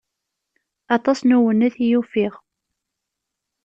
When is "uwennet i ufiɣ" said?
1.37-2.33